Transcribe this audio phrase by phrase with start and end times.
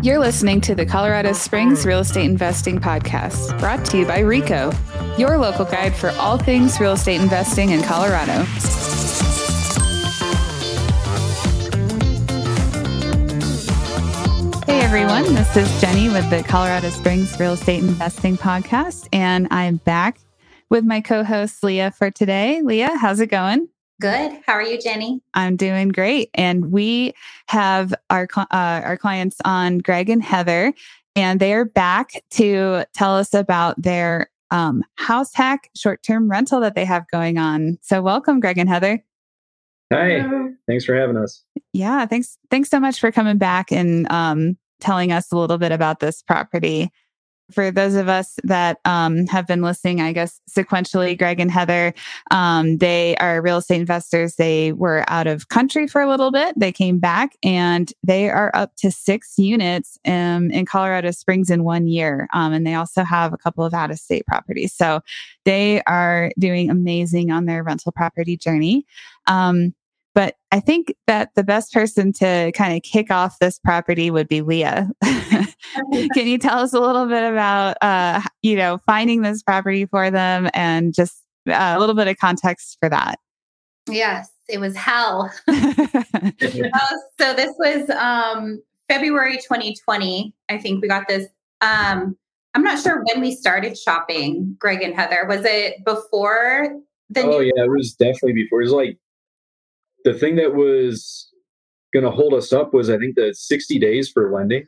[0.00, 4.72] You're listening to the Colorado Springs Real Estate Investing Podcast, brought to you by RICO,
[5.18, 8.44] your local guide for all things real estate investing in Colorado.
[14.66, 19.76] Hey everyone, this is Jenny with the Colorado Springs Real Estate Investing Podcast, and I'm
[19.76, 20.18] back
[20.70, 22.62] with my co host Leah for today.
[22.62, 23.68] Leah, how's it going?
[24.00, 24.40] Good.
[24.46, 25.20] How are you, Jenny?
[25.34, 26.30] I'm doing great.
[26.34, 27.14] And we
[27.48, 30.72] have our uh, our clients on Greg and Heather,
[31.14, 36.60] and they are back to tell us about their um, house hack short term rental
[36.60, 37.78] that they have going on.
[37.82, 39.04] So, welcome, Greg and Heather.
[39.92, 40.24] Hi.
[40.66, 41.44] Thanks for having us.
[41.72, 42.06] Yeah.
[42.06, 42.38] Thanks.
[42.50, 46.22] Thanks so much for coming back and um, telling us a little bit about this
[46.22, 46.90] property
[47.52, 51.94] for those of us that um, have been listening, I guess sequentially, Greg and Heather,
[52.30, 54.36] um, they are real estate investors.
[54.36, 56.58] They were out of country for a little bit.
[56.58, 61.64] They came back and they are up to six units um, in Colorado Springs in
[61.64, 62.28] one year.
[62.34, 64.72] Um, and they also have a couple of out of state properties.
[64.72, 65.00] So
[65.44, 68.86] they are doing amazing on their rental property journey.
[69.26, 69.74] Um,
[70.14, 74.28] but I think that the best person to kind of kick off this property would
[74.28, 74.90] be Leah.
[75.02, 80.10] Can you tell us a little bit about, uh, you know, finding this property for
[80.10, 83.18] them and just uh, a little bit of context for that?
[83.88, 85.32] Yes, it was hell.
[85.48, 85.52] uh,
[87.18, 90.34] so this was um, February 2020.
[90.48, 91.28] I think we got this.
[91.62, 92.16] Um,
[92.54, 95.24] I'm not sure when we started shopping, Greg and Heather.
[95.26, 96.76] Was it before
[97.08, 97.22] the?
[97.22, 98.60] Oh yeah, it was definitely before.
[98.60, 98.98] It was like
[100.04, 101.28] the thing that was
[101.92, 104.66] going to hold us up was I think the 60 days for lending,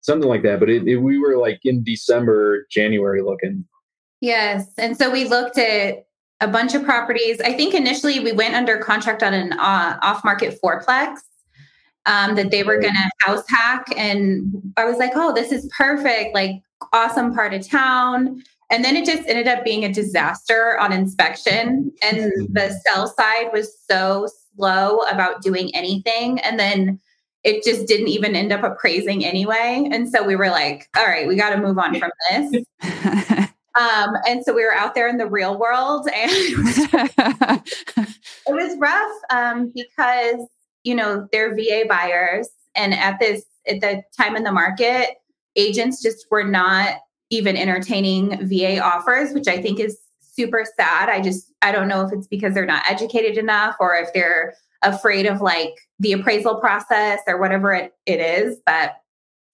[0.00, 0.60] something like that.
[0.60, 3.64] But it, it, we were like in December, January looking.
[4.20, 6.06] Yes, and so we looked at
[6.40, 7.40] a bunch of properties.
[7.40, 11.18] I think initially we went under contract on an uh, off-market fourplex
[12.06, 15.70] um, that they were going to house hack, and I was like, "Oh, this is
[15.76, 16.34] perfect!
[16.34, 20.92] Like, awesome part of town." And then it just ended up being a disaster on
[20.92, 21.92] inspection.
[22.02, 22.52] And mm-hmm.
[22.52, 26.38] the sell side was so slow about doing anything.
[26.40, 27.00] And then
[27.42, 29.88] it just didn't even end up appraising anyway.
[29.90, 32.64] And so we were like, all right, we got to move on from this.
[33.74, 39.12] um, and so we were out there in the real world and it was rough
[39.30, 40.46] um, because,
[40.84, 42.48] you know, they're VA buyers.
[42.74, 45.16] And at this, at the time in the market,
[45.56, 46.98] agents just were not
[47.30, 51.08] even entertaining VA offers, which I think is super sad.
[51.08, 54.54] I just, I don't know if it's because they're not educated enough or if they're
[54.82, 58.58] afraid of like the appraisal process or whatever it, it is.
[58.66, 58.96] But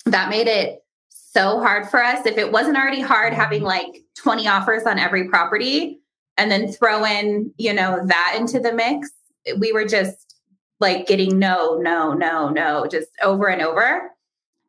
[0.06, 2.24] that made it so hard for us.
[2.24, 3.40] If it wasn't already hard mm-hmm.
[3.40, 6.00] having like 20 offers on every property
[6.38, 9.10] and then throw in, you know, that into the mix,
[9.58, 10.34] we were just
[10.80, 14.10] like getting no, no, no, no, just over and over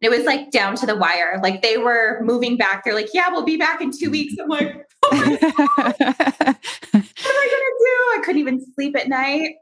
[0.01, 1.39] it was like down to the wire.
[1.41, 2.83] Like they were moving back.
[2.83, 4.35] They're like, yeah, we'll be back in two weeks.
[4.39, 6.53] I'm like, oh what am I
[6.93, 7.95] going to do?
[8.13, 9.55] I couldn't even sleep at night.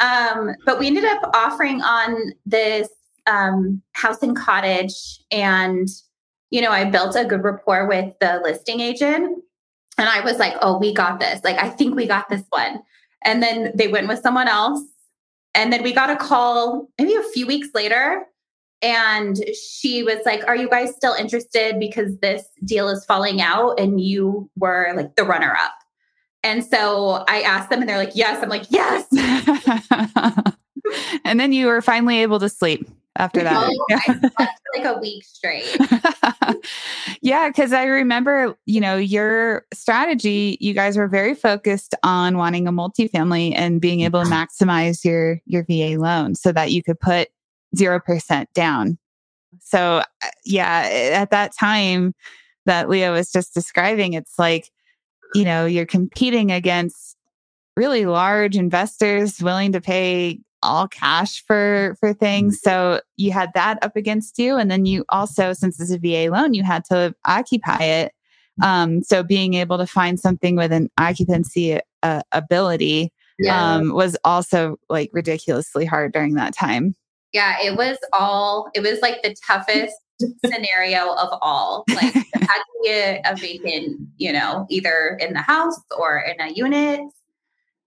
[0.00, 2.88] Um, but we ended up offering on this
[3.26, 4.94] um, house and cottage.
[5.30, 5.88] And,
[6.50, 9.42] you know, I built a good rapport with the listing agent.
[9.98, 11.44] And I was like, oh, we got this.
[11.44, 12.82] Like, I think we got this one.
[13.24, 14.82] And then they went with someone else.
[15.54, 18.26] And then we got a call maybe a few weeks later
[18.84, 21.80] and she was like, Are you guys still interested?
[21.80, 25.72] Because this deal is falling out and you were like the runner up.
[26.42, 28.42] And so I asked them and they're like, Yes.
[28.42, 29.06] I'm like, Yes.
[31.24, 32.86] and then you were finally able to sleep
[33.16, 33.70] after that.
[33.70, 34.48] Oh, yeah.
[34.76, 35.78] like a week straight.
[37.22, 42.68] yeah, because I remember, you know, your strategy, you guys were very focused on wanting
[42.68, 47.00] a multifamily and being able to maximize your your VA loan so that you could
[47.00, 47.28] put
[47.74, 48.98] 0% down.
[49.60, 52.14] So, uh, yeah, at that time
[52.66, 54.70] that Leah was just describing, it's like,
[55.34, 57.16] you know, you're competing against
[57.76, 62.70] really large investors willing to pay all cash for for things mm-hmm.
[62.70, 66.32] so you had that up against you and then you also since it's a va
[66.34, 68.12] loan you had to occupy it
[68.62, 73.74] um, so being able to find something with an occupancy uh, ability yeah.
[73.74, 76.94] um, was also like ridiculously hard during that time
[77.34, 79.94] yeah, it was all, it was like the toughest
[80.46, 81.84] scenario of all.
[81.88, 82.14] Like,
[82.44, 86.52] had to be a, a, vacant, you know, either in the house or in a
[86.52, 87.00] unit.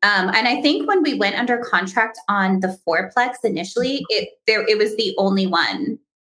[0.03, 4.63] Um, and I think when we went under contract on the fourplex initially, it there
[4.67, 5.97] it was the only one.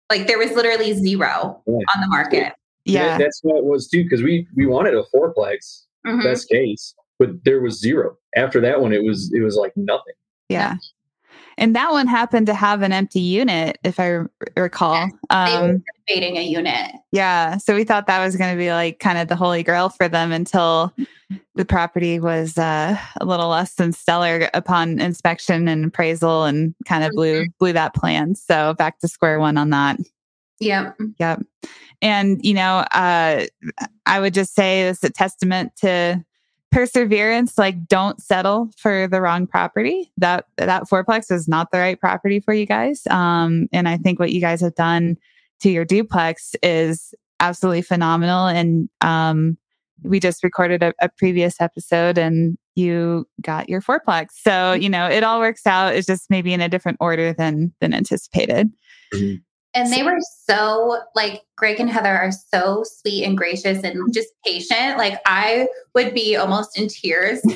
[0.09, 1.73] Like there was literally zero yeah.
[1.73, 2.53] on the market.
[2.85, 4.03] Yeah, yeah that's what it was too.
[4.03, 6.23] Because we we wanted a fourplex, mm-hmm.
[6.23, 8.17] best case, but there was zero.
[8.35, 10.13] After that one, it was it was like nothing.
[10.47, 10.75] Yeah.
[11.59, 15.09] And that one happened to have an empty unit, if I r- recall.
[15.29, 16.91] Um, renovating a unit.
[17.11, 17.57] yeah.
[17.57, 20.07] So we thought that was going to be like kind of the holy grail for
[20.07, 20.93] them until
[21.55, 27.03] the property was uh, a little less than stellar upon inspection and appraisal and kind
[27.03, 28.33] of blew blew that plan.
[28.35, 29.97] So back to square one on that.
[30.59, 30.97] Yep.
[31.19, 31.41] Yep.
[32.01, 33.45] And, you know, uh,
[34.05, 36.23] I would just say it's a testament to
[36.71, 37.57] perseverance.
[37.57, 40.11] Like, don't settle for the wrong property.
[40.17, 43.05] That that fourplex is not the right property for you guys.
[43.09, 45.17] Um, and I think what you guys have done
[45.61, 48.47] to your duplex is absolutely phenomenal.
[48.47, 49.57] And um,
[50.03, 54.27] we just recorded a, a previous episode, and you got your fourplex.
[54.33, 55.95] So you know, it all works out.
[55.95, 58.71] It's just maybe in a different order than than anticipated.
[59.73, 64.11] And they were so like Greg and Heather are so sweet and gracious and mm-hmm.
[64.11, 64.97] just patient.
[64.97, 67.41] Like I would be almost in tears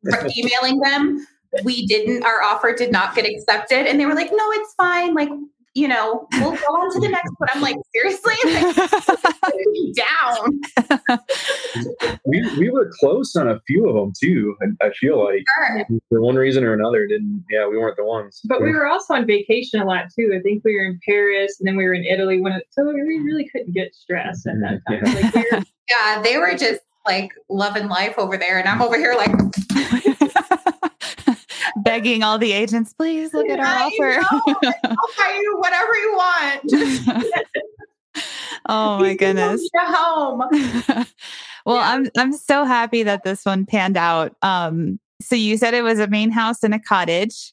[0.10, 1.26] for emailing them.
[1.64, 3.86] We didn't, our offer did not get accepted.
[3.86, 5.14] And they were like, no, it's fine.
[5.14, 5.30] Like,
[5.78, 7.48] you know, we'll go on to the next one.
[7.54, 8.34] I'm like, seriously?
[9.48, 10.60] Like, down.
[12.26, 14.54] we we were close on a few of them too.
[14.60, 15.86] And I feel like Sure.
[16.08, 18.40] for one reason or another, didn't yeah, we weren't the ones.
[18.44, 20.32] But we were also on vacation a lot too.
[20.36, 22.84] I think we were in Paris and then we were in Italy when it, so
[22.84, 25.02] we really couldn't get stressed at that time.
[25.04, 25.14] Yeah.
[25.22, 28.58] Like we were, Yeah, they were just like loving life over there.
[28.58, 29.30] And I'm over here like,
[31.88, 34.20] Begging all the agents, please look at our I offer.
[34.32, 34.40] know.
[34.84, 37.24] I'll buy you whatever you want.
[38.68, 39.68] oh my goodness.
[39.74, 40.38] Go home.
[41.66, 41.90] well, Yeah.
[41.90, 44.36] I'm I'm so happy that this one panned out.
[44.42, 47.52] Um, so you said it was a main house and a cottage.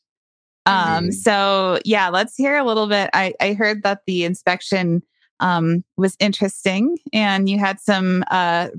[0.67, 1.13] Um, Mhm.
[1.13, 3.09] so yeah, let's hear a little bit.
[3.13, 5.03] I, I heard that the inspection
[5.41, 8.69] um was interesting and you had some uh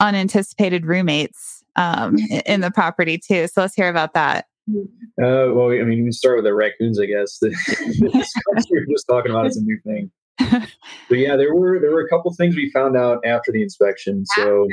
[0.00, 2.16] unanticipated roommates um
[2.46, 3.48] in the property too.
[3.48, 4.46] So let's hear about that.
[4.68, 7.38] Uh, well, I mean, we can start with the raccoons, I guess.
[7.40, 10.10] The, the we were just talking about is a new thing.
[11.08, 14.24] But yeah, there were there were a couple things we found out after the inspection.
[14.26, 14.66] So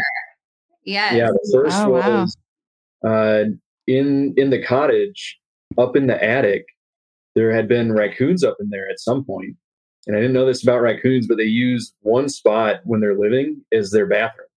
[0.84, 1.14] Yes.
[1.16, 2.22] yeah, the first Oh, wow.
[2.22, 2.38] was
[3.06, 3.44] uh,
[3.88, 5.40] in in the cottage
[5.78, 6.66] up in the attic.
[7.36, 9.56] There had been raccoons up in there at some point,
[10.08, 13.62] and I didn't know this about raccoons, but they use one spot when they're living
[13.72, 14.48] as their bathroom,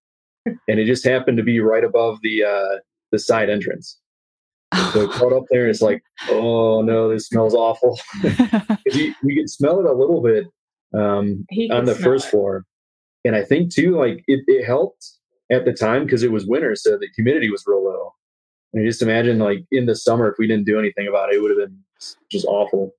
[0.67, 2.79] and it just happened to be right above the uh,
[3.11, 3.99] the side entrance.
[4.91, 7.99] So we crawled up there, and it's like, oh no, this smells awful.
[8.85, 10.45] you, you could smell it a little bit
[10.93, 12.31] um, on the first it.
[12.31, 12.65] floor,
[13.23, 15.11] and I think too, like it, it helped
[15.51, 18.13] at the time because it was winter, so the humidity was real low.
[18.73, 21.37] And you just imagine, like in the summer, if we didn't do anything about it,
[21.37, 21.79] it would have been
[22.29, 22.91] just awful.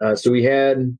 [0.00, 0.96] Uh, so we had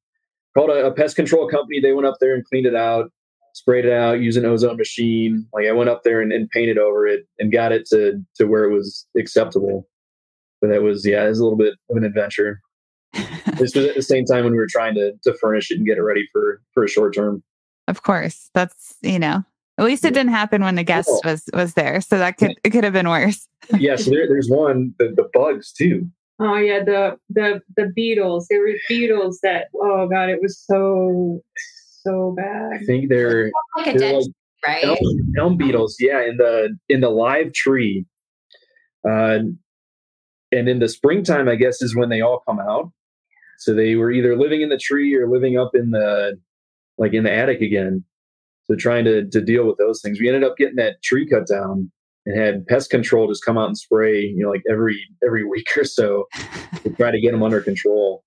[0.55, 1.81] called a, a pest control company.
[1.81, 3.13] They went up there and cleaned it out,
[3.55, 5.47] sprayed it out using an ozone machine.
[5.53, 8.47] Like I went up there and, and painted over it and got it to to
[8.47, 9.89] where it was acceptable.
[10.61, 12.61] But that was yeah, it was a little bit of an adventure.
[13.59, 15.87] This was at the same time when we were trying to to furnish it and
[15.87, 17.43] get it ready for for a short term.
[17.87, 18.49] Of course.
[18.55, 19.45] That's you know,
[19.79, 21.21] at least it didn't happen when the guest Cool.
[21.25, 22.01] was was there.
[22.01, 23.47] So that could it could have been worse.
[23.79, 26.09] Yeah, so there, there's one the, the bugs too.
[26.41, 28.49] Oh yeah, the the the beetles.
[28.49, 31.43] There were beetles that oh god, it was so
[32.03, 32.73] so bad.
[32.75, 34.35] I think they're like a they're dead like tree,
[34.67, 34.85] right?
[34.85, 34.99] elm,
[35.39, 35.97] elm beetles.
[35.99, 38.07] Yeah, in the in the live tree.
[39.09, 39.41] Uh,
[40.53, 42.93] and in the springtime, I guess is when they all come out.
[43.59, 46.39] So they were either living in the tree or living up in the
[46.99, 48.05] like in the attic again.
[48.65, 51.47] So trying to to deal with those things, we ended up getting that tree cut
[51.47, 51.91] down
[52.27, 55.69] and had pest control just come out and spray, you know, like every every week
[55.77, 56.27] or so
[56.83, 58.25] to try to get them under control.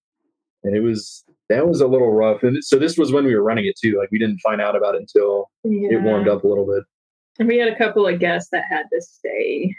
[0.63, 2.43] And it was that was a little rough.
[2.43, 3.97] And so this was when we were running it too.
[3.99, 5.89] Like we didn't find out about it until Yeah.
[5.97, 6.83] it warmed up a little bit.
[7.39, 9.75] And we had a couple of guests that had to stay.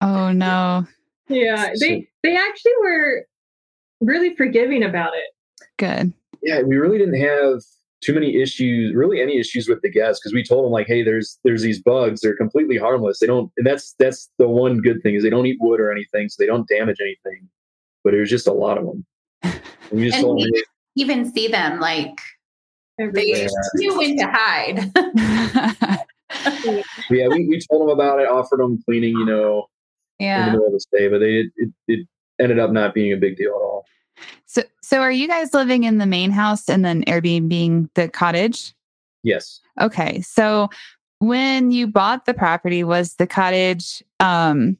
[0.00, 0.86] Oh no.
[1.30, 3.26] Yeah, So- they they actually were
[4.00, 5.66] really forgiving about it.
[5.76, 6.12] Good.
[6.42, 7.60] Yeah, we really didn't have
[8.00, 11.02] too many issues, really any issues with the guests because we told them like, hey,
[11.02, 12.20] there's there's these bugs.
[12.22, 13.18] They're completely harmless.
[13.18, 15.92] They don't, and that's that's the one good thing is they don't eat wood or
[15.92, 17.46] anything, so they don't damage anything.
[18.04, 19.04] But it was just a lot of them.
[19.42, 19.60] And
[19.92, 20.64] we just And told them, we
[20.98, 22.20] even see them like
[22.98, 23.48] they Everywhere.
[23.76, 24.90] knew when to hide.
[27.10, 29.66] yeah, we, we told them about it, offered them cleaning, you know,
[30.18, 30.40] yeah.
[30.40, 30.52] in the yeah.
[30.52, 32.08] middle of the day, but they it, it
[32.40, 33.84] ended up not being a big deal at all.
[34.46, 38.08] so so are you guys living in the main house and then Airbnb being the
[38.08, 38.74] cottage?
[39.22, 39.60] Yes.
[39.80, 40.20] Okay.
[40.22, 40.68] So
[41.20, 44.76] when you bought the property, was the cottage um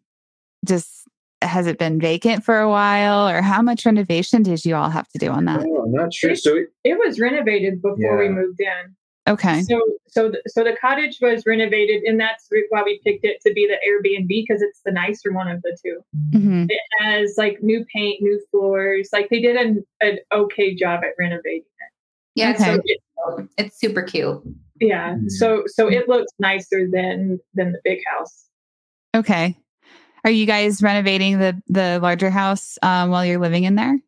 [0.65, 1.08] just
[1.43, 5.09] has it been vacant for a while or how much renovation did you all have
[5.09, 5.65] to do on that?
[5.67, 6.35] Oh, I'm not sure.
[6.35, 8.97] So it, It was renovated before we moved in.
[9.29, 9.63] Okay.
[9.63, 13.53] So so the, so the cottage was renovated, and that's why we picked it to
[13.53, 16.01] be the Airbnb because it's the nicer one of the 2
[16.33, 19.11] hmm It has like new paint, new floors.
[19.13, 21.93] Like they did an, an okay job at renovating it.
[22.35, 22.65] Yeah, Okay.
[22.65, 24.41] so it, it's super cute.
[24.81, 25.15] Yeah.
[25.17, 25.31] Mhm.
[25.31, 28.47] So so it looks nicer than than the big house.
[29.15, 29.57] Okay.
[30.25, 33.99] Are you guys renovating the the larger house um, while you're living in there?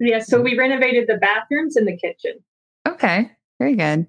[0.00, 0.20] Yeah.
[0.20, 2.34] So we renovated the bathrooms and the kitchen.
[2.86, 3.30] Okay.
[3.58, 4.06] Very good.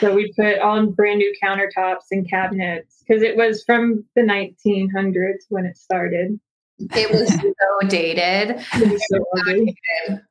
[0.00, 5.44] So we put on brand new countertops and cabinets because it was from the 1900s
[5.50, 6.40] when it started.
[6.78, 8.56] It was so dated.
[8.56, 9.76] Was so ugly.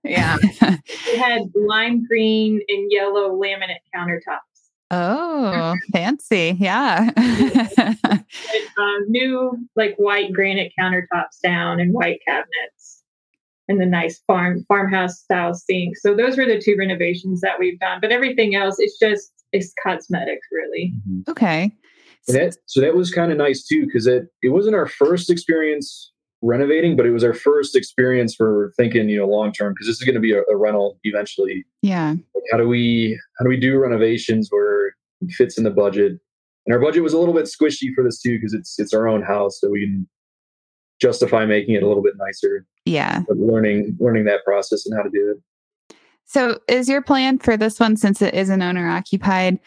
[0.03, 0.37] Yeah.
[1.09, 4.56] It had lime green and yellow laminate countertops.
[4.91, 6.55] Oh, fancy.
[6.59, 7.11] Yeah.
[8.77, 13.03] Um, new like white granite countertops down and white cabinets
[13.67, 15.97] and the nice farm farmhouse style sink.
[15.97, 17.97] So those were the two renovations that we've done.
[18.01, 20.93] But everything else it's just it's cosmetic really.
[21.27, 21.71] okay.
[22.27, 25.31] And that, so that was kind of nice too, because it it wasn't our first
[25.31, 29.87] experience renovating, but it was our first experience for thinking, you know, long term, because
[29.87, 31.65] this is going to be a, a rental eventually.
[31.81, 32.11] Yeah.
[32.11, 36.13] Like, how do we how do we do renovations where it fits in the budget?
[36.65, 39.07] And our budget was a little bit squishy for this too, because it's it's our
[39.07, 40.07] own house, so we can
[40.99, 42.65] justify making it a little bit nicer.
[42.85, 43.23] Yeah.
[43.27, 45.95] But learning learning that process and how to do it.
[46.25, 49.59] So is your plan for this one since it is an owner occupied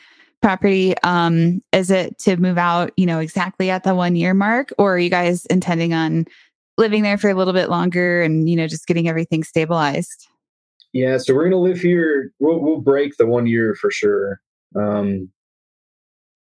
[0.42, 4.72] property um is it to move out, you know, exactly at the 1 year mark
[4.78, 6.24] or are you guys intending on
[6.80, 10.26] living there for a little bit longer and you know just getting everything stabilized?
[10.92, 12.32] Yeah, so we're gonna live here.
[12.40, 14.40] We'll we'll break the one year for sure.
[14.74, 15.28] Um,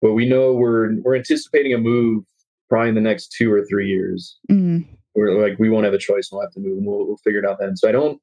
[0.00, 2.24] but we know we're we're anticipating a move
[2.68, 4.36] probably in the next two or three years.
[4.50, 4.84] Mm,
[5.14, 6.30] We're like we won't have a choice.
[6.32, 6.78] We'll have to move.
[6.78, 7.76] And we'll we'll figure it out then.
[7.76, 8.20] So I don't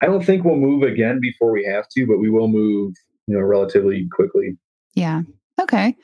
[0.00, 2.94] I don't think we'll move again before we have to, but we will move.
[3.28, 4.56] You know, relatively quickly.
[4.94, 5.22] yeah.
[5.60, 5.94] Okay.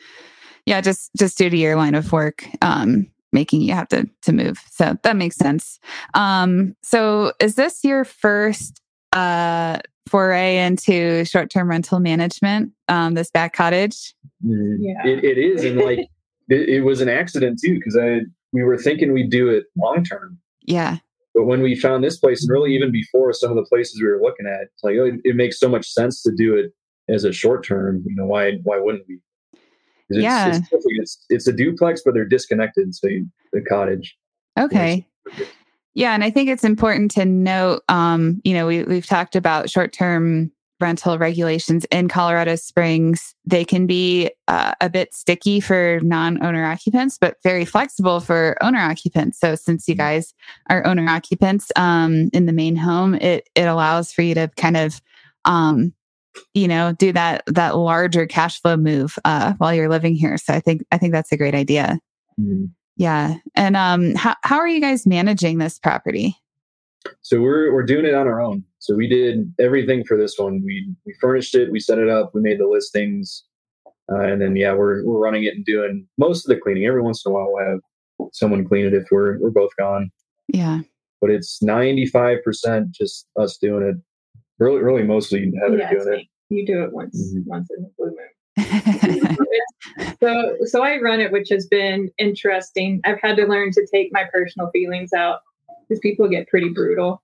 [0.66, 4.32] Yeah, just just due to your line of work um making you have to to
[4.32, 4.58] move.
[4.70, 5.78] So that makes sense.
[6.14, 8.80] Um so is this your first
[9.12, 14.14] uh foray into short-term rental management um this back cottage?
[14.42, 15.06] Yeah.
[15.06, 15.99] It, it is, and like
[16.49, 18.20] it, it was an accident too, because I
[18.52, 20.38] we were thinking we'd do it long term.
[20.62, 20.99] Yeah.
[21.35, 24.08] But when we found this place, and really even before some of the places we
[24.08, 26.73] were looking at, it's like oh, it, it makes so much sense to do it
[27.12, 28.02] as a short term.
[28.06, 29.20] You know, why why wouldn't we?
[30.08, 30.56] It's, Yeah.
[30.56, 32.94] it's, it's it's a duplex, but they're disconnected.
[32.94, 34.16] So you, the cottage.
[34.58, 35.06] Okay.
[35.94, 39.68] Yeah, and I think it's important to note, um, you know, we, we've talked about
[39.68, 43.34] short term rental regulations in Colorado Springs.
[43.44, 48.56] They can be uh, a bit sticky for non owner occupants, but very flexible for
[48.62, 49.40] owner occupants.
[49.40, 50.34] So, since you guys
[50.70, 54.76] are owner occupants um, in the main home, it, it allows for you to kind
[54.76, 55.00] of,
[55.44, 55.92] um,
[56.54, 60.38] you know, do that that larger cash flow move uh, while you're living here.
[60.38, 61.99] So, I think I think that's a great idea.
[62.99, 63.37] Yeah.
[63.54, 66.37] And um how how are you guys managing this property?
[67.23, 68.64] So we're we're doing it on our own.
[68.80, 70.62] So we did everything for this one.
[70.64, 73.45] We we furnished it, we set it up, we made the listings,
[74.11, 76.87] uh, and then yeah, we're we're running it and doing most of the cleaning.
[76.87, 77.80] Every once in a while, we'll have
[78.33, 80.11] someone clean it if we're we're both gone.
[80.49, 80.80] Yeah.
[81.21, 83.97] But it's ninety five percent just us doing it.
[84.58, 86.26] Really, really mostly Heather yeah, it's doing it.
[86.50, 87.46] You do it once Mhm.
[87.46, 88.56] once in the blue moon.
[90.20, 93.00] so so I run it, which has been interesting.
[93.04, 95.40] I've had to learn to take my personal feelings out
[95.88, 97.22] because people get pretty brutal,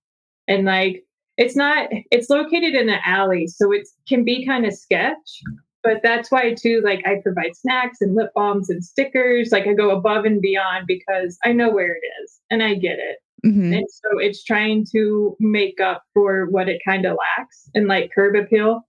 [0.48, 1.04] and like
[1.36, 1.88] it's not.
[2.12, 5.40] It's located in an alley, so it can be kind of sketch.
[5.82, 6.80] But that's why too.
[6.84, 9.50] Like I provide snacks and lip balms and stickers.
[9.50, 12.98] Like I go above and beyond because I know where it is and I get
[12.98, 13.18] it.
[13.44, 13.76] Mhm.
[13.76, 18.10] And so it's trying to make up for what it kind of lacks and like
[18.14, 18.80] curb appeal.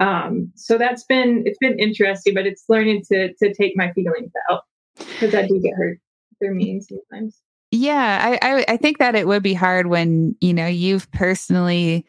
[0.00, 4.32] Um, so that's been it's been interesting, but it's learning to to take my feelings
[4.50, 4.62] out
[4.96, 5.98] because I do get hurt.
[6.40, 7.40] They're mean sometimes.
[7.70, 12.06] Yeah, I, I I think that it would be hard when, you know, you've personally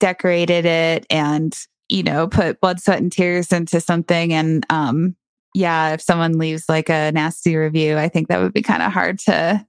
[0.00, 1.56] decorated it and,
[1.88, 4.32] you know, put blood, sweat, and tears into something.
[4.32, 5.16] And um,
[5.54, 8.92] yeah, if someone leaves like a nasty review, I think that would be kind of
[8.92, 9.64] hard to,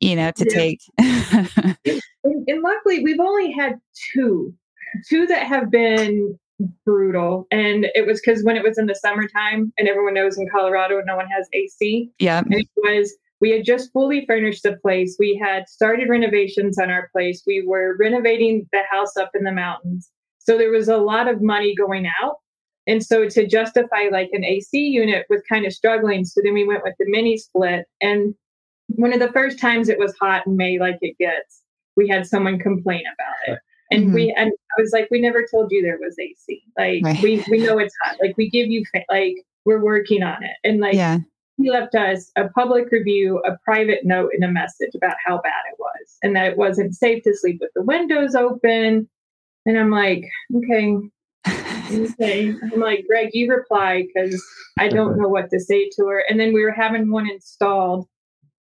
[0.00, 0.54] you know, to Yeah.
[0.54, 0.80] take.
[2.22, 3.80] And, and luckily, we've only had
[4.12, 4.52] two,
[5.08, 6.38] two that have been
[6.84, 10.46] brutal, and it was because when it was in the summertime, and everyone knows in
[10.50, 12.10] Colorado, no one has AC.
[12.18, 12.40] yeah.
[12.40, 15.16] And it was we had just fully furnished the place.
[15.18, 17.42] We had started renovations on our place.
[17.46, 20.10] We were renovating the house up in the mountains.
[20.38, 22.36] So there was a lot of money going out.
[22.86, 26.26] And so to justify like an AC unit was kind of struggling.
[26.26, 27.86] So then we went with the mini split.
[28.02, 28.34] And
[28.96, 31.62] one of the first times it was hot in May, like it gets,
[31.96, 33.58] we had someone complain about it.
[33.90, 34.14] And mm-hmm.
[34.14, 36.62] we and I was like, we never told you there was AC.
[36.78, 37.22] Like right.
[37.22, 38.16] we we know it's hot.
[38.22, 40.56] Like we give you like we're working on it.
[40.64, 41.18] And like yeah.
[41.56, 45.62] he left us a public review, a private note, and a message about how bad
[45.72, 49.08] it was, and that it wasn't safe to sleep with the windows open.
[49.66, 50.96] And I'm like, okay.
[51.92, 52.54] okay.
[52.62, 54.42] I'm like, Greg, you reply because
[54.78, 56.24] I don't know what to say to her.
[56.28, 58.06] And then we were having one installed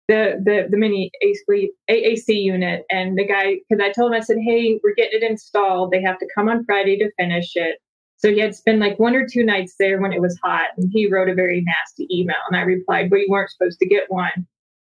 [0.07, 4.21] the the the mini AC, AAC unit, and the guy because I told him I
[4.21, 5.91] said, "Hey, we're getting it installed.
[5.91, 7.79] They have to come on Friday to finish it."
[8.17, 10.89] So he had spent like one or two nights there when it was hot, and
[10.91, 14.05] he wrote a very nasty email, and I replied, "Well, you weren't supposed to get
[14.09, 14.45] one.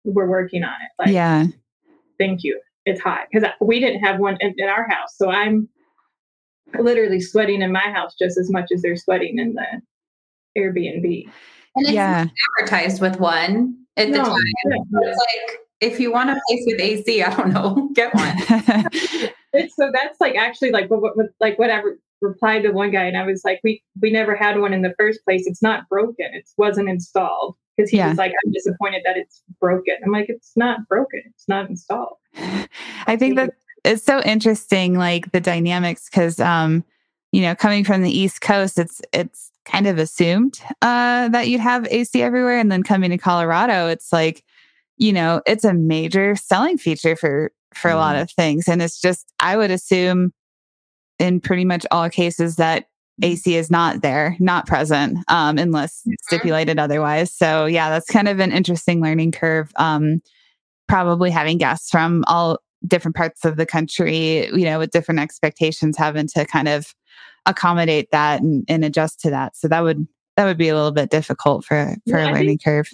[0.04, 1.46] We're working on it." Like, yeah,
[2.18, 2.60] thank you.
[2.86, 5.70] It's hot because we didn't have one in, in our house, so I'm
[6.80, 9.82] literally sweating in my house just as much as they're sweating in the
[10.60, 11.30] Airbnb.
[11.76, 12.26] And it's yeah.
[12.60, 14.38] advertised with one at no, the time.
[14.66, 15.10] Yeah.
[15.10, 18.38] It's like if you want a place with AC, I don't know, get one.
[19.76, 23.26] so that's like actually like what, what like whatever replied to one guy, and I
[23.26, 25.44] was like, we we never had one in the first place.
[25.46, 26.28] It's not broken.
[26.34, 28.10] It wasn't installed because he yeah.
[28.10, 29.96] was like, I'm disappointed that it's broken.
[30.04, 31.22] I'm like, it's not broken.
[31.26, 32.18] It's not installed.
[33.06, 36.84] I think that it's so interesting, like the dynamics, because um,
[37.34, 41.60] you know, coming from the East Coast, it's it's kind of assumed uh, that you'd
[41.60, 42.60] have AC everywhere.
[42.60, 44.44] And then coming to Colorado, it's like,
[44.98, 47.96] you know, it's a major selling feature for for mm.
[47.96, 48.22] a lot mm-hmm.
[48.22, 48.68] of things.
[48.68, 50.32] And it's just, I would assume
[51.18, 52.86] in pretty much all cases that
[53.24, 56.14] AC is not there, not present, um, unless mm-hmm.
[56.22, 57.34] stipulated otherwise.
[57.34, 59.72] So yeah, that's kind of an interesting learning curve.
[59.78, 60.22] Um,
[60.88, 65.98] probably having guests from all different parts of the country, you know, with different expectations,
[65.98, 66.94] having to kind of
[67.46, 69.56] accommodate that and, and adjust to that.
[69.56, 72.48] So that would that would be a little bit difficult for for yeah, a learning
[72.60, 72.90] think, curve.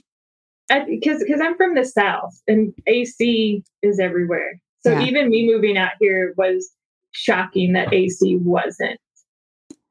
[0.87, 4.59] Because because I'm from the south and AC is everywhere.
[4.81, 5.03] So yeah.
[5.03, 6.71] even me moving out here was
[7.11, 8.99] shocking that AC wasn't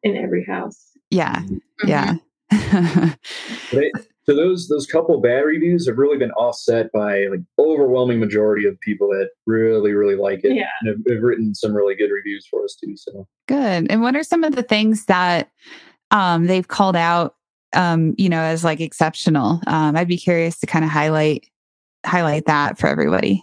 [0.03, 0.83] in every house.
[1.11, 1.89] Yeah, mm-hmm.
[1.89, 2.15] yeah.
[4.29, 8.79] so those those couple bad reviews have really been offset by like overwhelming majority of
[8.81, 10.69] people that really really like it yeah.
[10.83, 13.27] and have, have written some really good reviews for us too so.
[13.47, 13.91] Good.
[13.91, 15.51] And what are some of the things that
[16.11, 17.37] um, they've called out
[17.75, 19.63] um, you know as like exceptional?
[19.67, 21.49] Um, i'd be curious to kind of highlight
[22.05, 23.43] highlight that for everybody.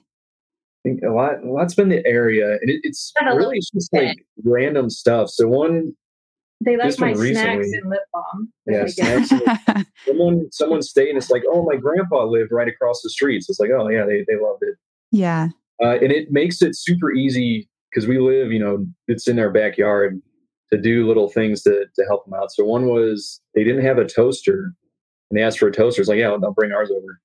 [0.85, 4.23] I think a lot a lot's been the area and it, it's really just like
[4.43, 5.31] random stuff.
[5.31, 5.95] So one
[6.61, 8.51] they left my snacks and lip balm.
[8.65, 9.29] Yeah, snacks.
[10.05, 13.43] someone someone stayed and it's like, oh, my grandpa lived right across the street.
[13.43, 14.75] So it's like, oh yeah, they they loved it.
[15.11, 15.49] Yeah.
[15.83, 19.49] Uh, and it makes it super easy because we live, you know, it's in our
[19.49, 20.21] backyard
[20.71, 22.51] to do little things to to help them out.
[22.51, 24.73] So one was they didn't have a toaster,
[25.29, 26.01] and they asked for a toaster.
[26.01, 27.19] It's like, yeah, I'll bring ours over.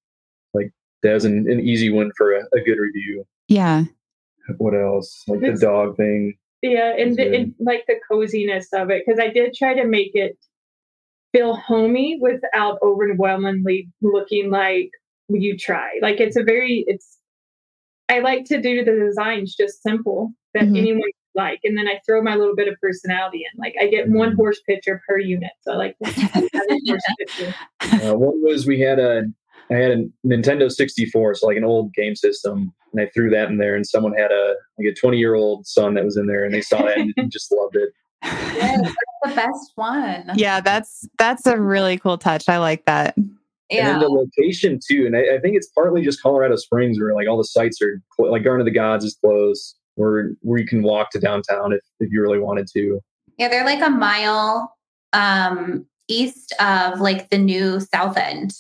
[0.55, 3.25] Like that was an, an easy one for a, a good review.
[3.49, 3.85] Yeah.
[4.59, 5.23] What else?
[5.29, 6.35] Like it's, the dog thing.
[6.63, 10.11] Yeah, and, the, and like the coziness of it, because I did try to make
[10.15, 10.37] it
[11.33, 14.91] feel homey without overwhelmingly looking like
[15.29, 15.99] you try.
[16.03, 17.19] Like it's a very it's.
[18.09, 20.77] I like to do the designs just simple that mm-hmm.
[20.77, 23.59] anyone like, and then I throw my little bit of personality in.
[23.59, 24.37] Like I get one mm-hmm.
[24.37, 25.97] horse picture per unit, so I like
[28.05, 29.23] uh, one was we had a
[29.71, 33.49] I had a Nintendo 64, so like an old game system, and I threw that
[33.49, 33.75] in there.
[33.75, 36.55] And someone had a like a 20 year old son that was in there, and
[36.55, 37.91] they saw that and just loved it.
[38.23, 40.31] Yeah, that's the best one.
[40.35, 42.49] Yeah, that's that's a really cool touch.
[42.49, 43.15] I like that.
[43.71, 43.87] Yeah.
[43.87, 47.15] And then the location too, and I, I, think it's partly just Colorado Springs, where
[47.15, 50.59] like all the sites are cl- like Garden of the Gods is close, where where
[50.59, 53.01] you can walk to downtown if if you really wanted to.
[53.39, 54.75] Yeah, they're like a mile
[55.13, 58.53] um, east of like the new South End.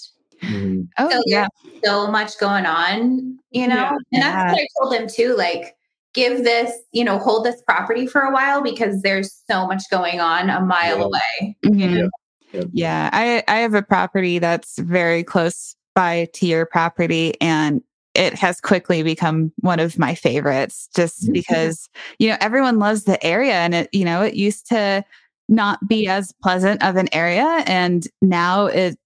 [0.51, 0.83] Mm-hmm.
[0.99, 1.47] Oh, so yeah.
[1.85, 3.75] So much going on, you know?
[3.77, 3.97] Yeah.
[4.13, 5.37] And that's what I told him too.
[5.37, 5.77] Like,
[6.13, 10.21] give this, you know, hold this property for a while because there's so much going
[10.21, 11.05] on a mile yeah.
[11.05, 11.57] away.
[11.65, 12.09] Mm-hmm.
[12.53, 12.63] Yeah.
[12.73, 13.11] yeah.
[13.13, 17.83] I, I have a property that's very close by to your property and
[18.15, 21.33] it has quickly become one of my favorites just mm-hmm.
[21.33, 25.05] because, you know, everyone loves the area and it, you know, it used to
[25.49, 28.99] not be as pleasant of an area and now it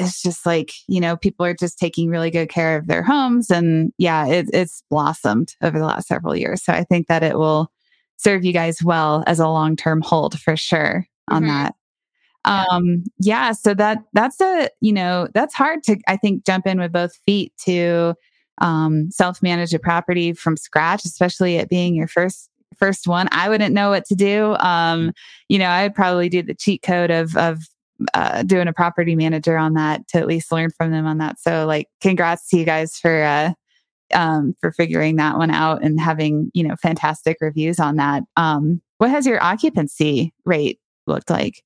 [0.00, 3.50] it's just like you know people are just taking really good care of their homes
[3.50, 6.62] and yeah it, it's blossomed over the last several years.
[6.62, 7.70] So i think that it will
[8.16, 11.50] serve you guys well as a long-term hold for sure on mm-hmm.
[11.50, 11.74] that.
[12.44, 16.80] Um yeah so that that's a you know that's hard to i think jump in
[16.80, 18.14] with both feet to
[18.60, 23.28] um self-manage a property from scratch especially it being your first first one.
[23.32, 24.56] I wouldn't know what to do.
[24.56, 25.12] Um
[25.48, 27.58] you know i'd probably do the cheat code of of
[28.14, 31.38] uh, doing a property manager on that to at least learn from them on that.
[31.40, 33.52] So like, congrats to you guys for uh,
[34.12, 38.22] um, for figuring that one out and having you know fantastic reviews on that.
[38.36, 41.62] Um, what has your occupancy rate looked like?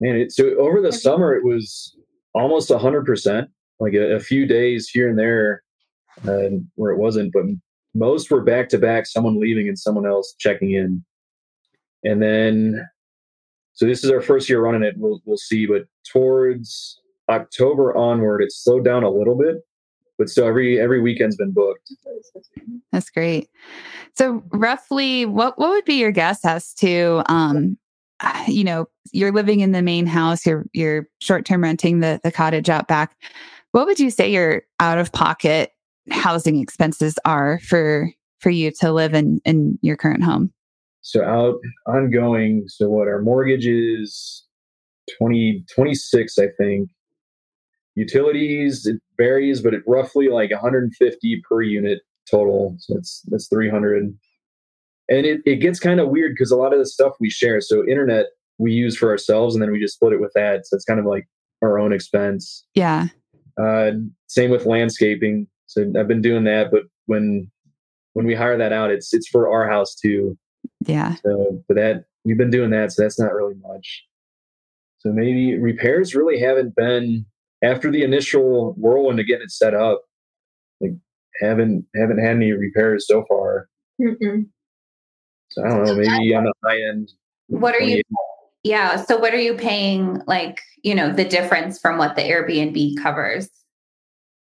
[0.00, 1.96] Man, it, so over the summer it was
[2.34, 3.50] almost a hundred percent.
[3.78, 5.62] Like a, a, few days here and there
[6.28, 7.44] uh, where it wasn't, but
[7.94, 9.06] most were back to back.
[9.06, 11.02] Someone leaving and someone else checking in,
[12.04, 12.86] and then
[13.80, 14.94] so this is our first year running it.
[14.98, 19.56] We'll we'll see, but towards October onward, it slowed down a little bit,
[20.18, 21.90] but still every every weekend's been booked.
[22.92, 23.48] That's great.
[24.14, 27.78] So roughly, what what would be your guess as to um,
[28.46, 32.30] you know, you're living in the main house, you're you're short term renting the the
[32.30, 33.16] cottage out back.
[33.72, 35.72] What would you say your out of pocket
[36.10, 40.52] housing expenses are for for you to live in in your current home?
[41.02, 42.64] So out ongoing.
[42.68, 44.44] So what our mortgage is
[45.18, 46.90] 20, 26, I think.
[47.96, 52.76] Utilities, it varies, but it roughly like 150 per unit total.
[52.78, 54.16] So that's that's 300.
[55.08, 57.60] And it, it gets kind of weird because a lot of the stuff we share.
[57.60, 58.26] So internet
[58.58, 60.66] we use for ourselves and then we just split it with that.
[60.66, 61.26] So it's kind of like
[61.62, 62.64] our own expense.
[62.74, 63.08] Yeah.
[63.60, 63.92] Uh,
[64.28, 65.48] same with landscaping.
[65.66, 67.50] So I've been doing that, but when
[68.14, 70.36] when we hire that out, it's it's for our house too.
[70.86, 71.16] Yeah.
[71.24, 74.04] So, but that we've been doing that, so that's not really much.
[74.98, 77.24] So maybe repairs really haven't been
[77.62, 80.02] after the initial whirlwind to getting it set up.
[80.80, 80.92] Like
[81.40, 83.68] haven't haven't had any repairs so far.
[84.00, 84.46] Mm-mm.
[85.50, 85.94] So I don't know.
[85.94, 87.12] Maybe on the high end.
[87.48, 88.02] What are you?
[88.62, 88.96] Yeah.
[88.96, 90.22] So what are you paying?
[90.26, 93.48] Like you know the difference from what the Airbnb covers.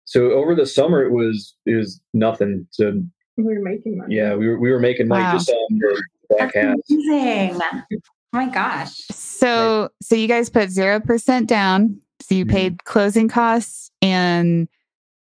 [0.05, 2.67] So over the summer it was it was nothing.
[2.71, 3.03] So
[3.37, 4.17] we were making money.
[4.17, 5.33] Yeah, we were we were making money wow.
[5.33, 6.03] just on the
[6.39, 6.77] back half.
[6.91, 7.61] Amazing.
[7.63, 7.99] Oh
[8.33, 8.95] my gosh.
[9.11, 12.01] So so you guys put zero percent down.
[12.21, 12.55] So you mm-hmm.
[12.55, 14.69] paid closing costs and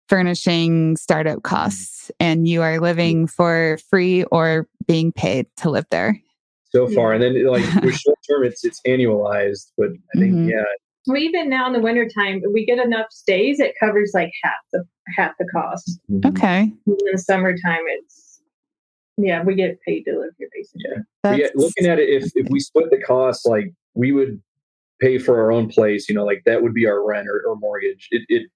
[0.09, 6.19] furnishing startup costs, and you are living for free or being paid to live there.
[6.65, 7.25] So far, yeah.
[7.25, 10.49] and then like with short term, it's it's annualized, but I think mm-hmm.
[10.49, 10.63] yeah.
[11.07, 14.85] Well, even now in the wintertime, we get enough stays, it covers like half the
[15.15, 15.99] half the cost.
[16.09, 16.27] Mm-hmm.
[16.27, 16.71] Okay.
[16.85, 18.41] In the summertime, it's
[19.17, 21.41] yeah, we get paid to live here basically.
[21.41, 24.41] Yeah, looking at it, if if we split the cost, like we would
[24.99, 27.55] pay for our own place, you know, like that would be our rent or, or
[27.55, 28.07] mortgage.
[28.11, 28.49] It it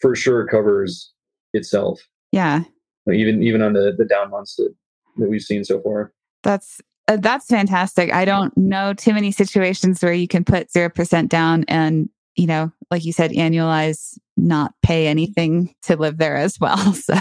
[0.00, 1.12] for sure covers
[1.52, 2.00] itself.
[2.32, 2.64] Yeah.
[3.12, 4.74] Even even on the the down months that,
[5.18, 6.12] that we've seen so far.
[6.42, 8.12] That's uh, that's fantastic.
[8.12, 12.72] I don't know too many situations where you can put 0% down and, you know,
[12.90, 16.78] like you said, annualize not pay anything to live there as well.
[16.94, 17.14] So,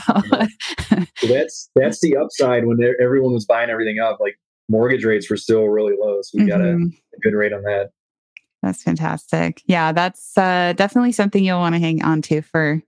[1.17, 4.19] so that's that's the upside when everyone was buying everything up.
[4.19, 6.49] Like mortgage rates were still really low, so we mm-hmm.
[6.49, 6.87] got a, mm-hmm.
[6.87, 7.89] a, good rate on that.
[8.61, 9.61] That's fantastic.
[9.65, 12.81] Yeah, that's uh, definitely something you'll want to hang on to for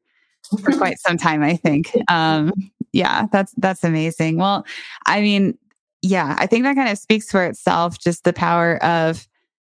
[0.61, 1.43] for quite some time.
[1.43, 1.91] I think.
[2.09, 2.53] Um,
[2.93, 4.37] yeah, that's that's amazing.
[4.37, 4.65] Well,
[5.05, 5.57] I mean,
[6.01, 7.99] yeah, I think that kind of speaks for itself.
[7.99, 9.27] Just the power of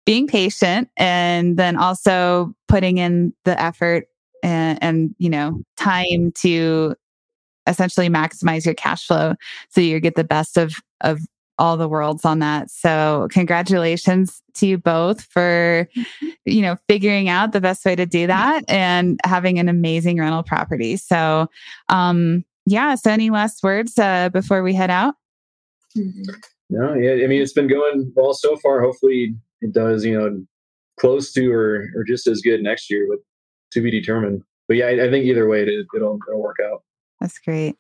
[0.07, 4.07] being patient and then also putting in the effort
[4.43, 6.95] and, and you know time to
[7.67, 9.35] essentially maximize your cash flow
[9.69, 11.21] so you get the best of of
[11.59, 12.71] all the worlds on that.
[12.71, 16.29] So congratulations to you both for mm-hmm.
[16.47, 20.43] you know figuring out the best way to do that and having an amazing rental
[20.43, 20.97] property.
[20.97, 21.49] So
[21.89, 25.15] um yeah, so any last words uh, before we head out?
[25.97, 26.35] Mm-hmm.
[26.71, 28.81] No, yeah, I mean it's been going well so far.
[28.81, 30.45] Hopefully it does, you know,
[30.99, 33.19] close to or or just as good next year, but
[33.73, 34.43] to be determined.
[34.69, 36.83] But yeah, I, I think either way, it, it'll it'll work out.
[37.21, 37.77] That's great.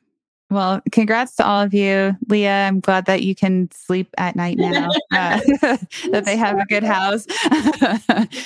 [0.50, 2.16] Well, congrats to all of you.
[2.28, 5.40] Leah, I'm glad that you can sleep at night now, uh,
[6.10, 7.26] that they have a good house.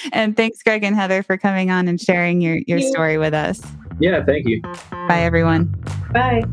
[0.12, 3.60] and thanks, Greg and Heather, for coming on and sharing your, your story with us.
[4.00, 4.60] Yeah, thank you.
[5.08, 5.74] Bye, everyone.
[6.12, 6.44] Bye.